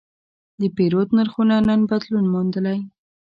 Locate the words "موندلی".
2.33-2.79